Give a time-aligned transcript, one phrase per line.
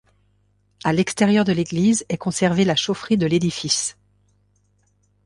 [0.83, 3.97] À l'extérieur de l'église est conservée la chaufferie de l'édifice.